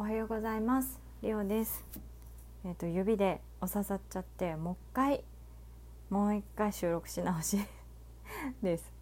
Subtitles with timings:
[0.00, 1.00] おはようございます。
[1.22, 1.84] リオです。
[2.64, 5.24] えっ、と指でお刺さっちゃってもう一回
[6.08, 7.58] もう一回収録し直し
[8.62, 8.92] です。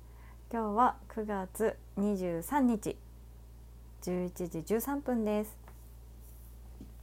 [0.50, 2.96] 今日は9月23日
[4.04, 5.58] 11時13分です。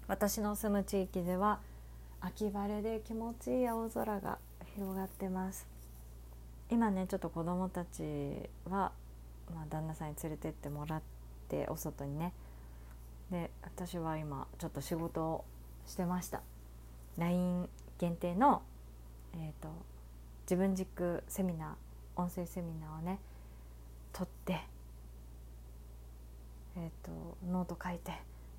[0.07, 1.59] 私の住む地域では
[2.19, 4.39] 秋晴れで気持ちいい青空が
[4.73, 5.67] 広がってます。
[6.71, 8.01] 今ねちょっと子供たち
[8.67, 8.91] は、
[9.53, 11.01] まあ、旦那さんに連れてってもらっ
[11.47, 12.33] てお外にね
[13.33, 15.43] で私は今ちょっと仕事を
[15.87, 16.41] してました。
[17.17, 18.61] LINE 限定の、
[19.33, 19.69] えーと、
[20.45, 23.19] 自分軸セミナー音声セミナーをね
[24.13, 24.61] 撮って、
[26.77, 28.11] えーと、ノート書いて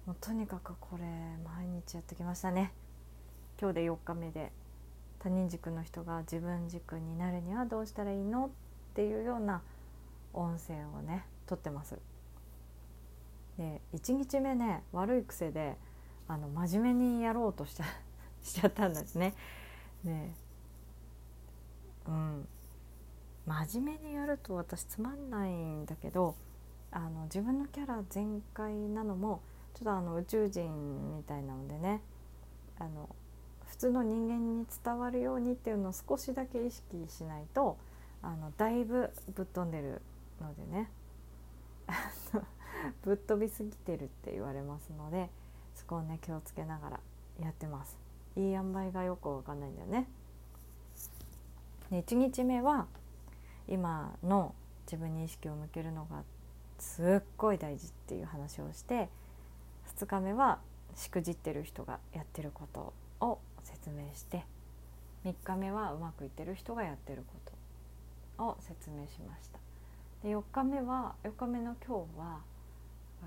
[0.06, 1.04] もうとにかくこれ
[1.44, 2.72] 毎日やってきましたね。
[3.60, 4.50] 今日で4日目で
[5.20, 8.46] 他人軸の人が自分軸になるにはどうしたらいいの？
[8.46, 8.50] っ
[8.94, 9.62] ていうような
[10.32, 11.96] 音声をね撮ってます。
[13.58, 15.76] で1日目ね悪い癖で
[16.26, 17.84] あの真面目にやろうとしちゃ
[18.42, 19.34] しちゃったんですね。
[20.04, 20.32] で
[22.06, 22.48] うん
[23.46, 26.34] 真面目にやると私つまんないんだけど
[26.90, 29.42] あの自分のキャラ全開なのも
[29.74, 32.00] ちょっとあの宇宙人みたいなのでね
[32.78, 33.14] あの
[33.66, 37.76] 普通の人間に伝わるようにっていうのを少しだけ意識しないと
[38.22, 40.00] あのだいぶぶっ飛んでる
[40.40, 40.90] のでね
[43.02, 45.30] ぶっ飛びすぎてるって言われますので
[45.74, 47.00] そこをね気をつけながら
[47.40, 47.96] やってます。
[48.36, 50.08] いい塩梅がよくわかんないんだよね。
[51.90, 52.86] で1日目は
[53.68, 54.54] 今の
[54.86, 56.24] 自分に意識を向けるのが
[56.78, 59.08] すっごい大事っていう話をして
[59.96, 60.60] 2日目は
[60.94, 64.44] しくじってる人がやってることを説明して
[65.24, 67.52] 3日目はうまくいってる人がやってるこ
[68.36, 69.58] とを説明しました
[70.24, 72.40] で4日目は4日目の今日は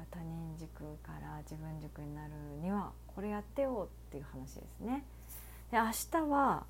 [0.10, 0.68] 他人軸
[1.04, 5.06] から自分軸になるにはこれやってよっていう話ですね。
[5.70, 6.66] で明日は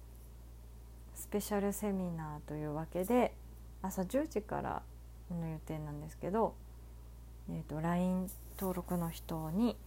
[1.16, 3.34] スペシャルセミナーというわけで
[3.82, 4.82] 朝10時から
[5.32, 6.56] の予定なんですけど、
[7.50, 8.30] えーと、LINE
[8.60, 9.78] 登録の人に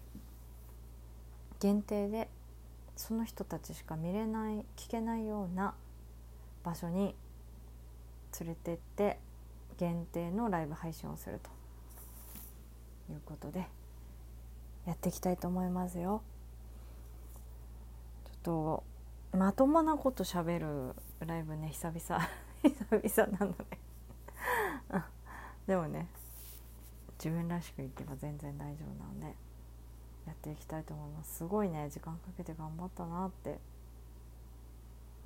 [1.61, 2.29] 限定で
[2.97, 5.75] その人たちしか見れない聞けないような
[6.65, 7.15] 場所に
[8.41, 9.19] 連れてって
[9.81, 11.51] 限定のライブ配信をすると
[13.11, 13.67] いうことで
[14.87, 16.23] やっていきたいと思いますよ。
[18.27, 18.85] ちょっと
[19.33, 22.29] まともなことしゃべるライブね久々
[23.03, 23.79] 久々なので
[25.67, 26.09] でもね
[27.19, 29.51] 自分らしくいけば全然大丈夫なので。
[30.27, 33.59] やっていきたいと思いますすごいね時間かけて頑張ったなって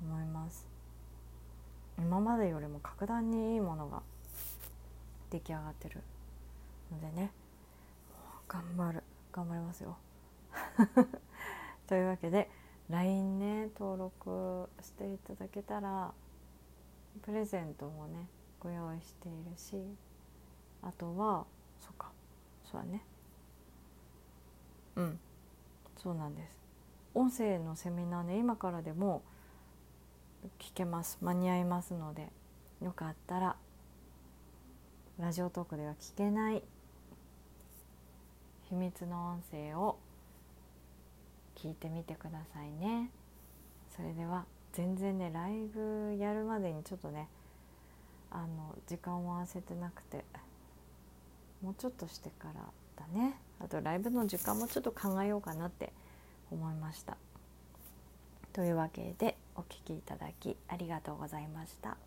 [0.01, 0.67] 思います
[1.99, 4.01] 今までよりも格段にいいものが
[5.35, 6.01] 出来上がってる。
[6.91, 7.31] のでね
[8.47, 9.03] 頑張る。
[9.31, 9.97] 頑張りますよ。
[11.87, 12.49] というわけで
[12.89, 16.13] LINE ね登録していただけたら
[17.21, 18.27] プレゼントもね
[18.59, 19.75] ご用意しているし
[20.81, 21.45] あとは
[21.79, 22.11] そっか。
[22.63, 23.03] そうだね。
[24.95, 25.19] うん。
[25.97, 26.59] そうなんです。
[27.13, 29.21] 音声のセミナーね今からでも
[30.59, 31.17] 聞けます。
[31.21, 32.31] 間に合いますので
[32.81, 33.57] よかったら
[35.19, 36.61] ラジオトークでは聞けない
[38.69, 39.97] 秘密の音声を
[41.55, 43.09] 聞いてみてくださいね
[43.95, 47.29] それでは全然ねライブやるまでにちょっとね
[48.29, 50.25] あの時間を合わせてなくて
[51.61, 52.61] もうちょっとしてから
[52.97, 55.93] だねあとライブの時間もちょっと考えようかなって
[56.51, 57.17] 思いました。
[58.51, 61.97] というわけでお聴きいただきありがとうございました。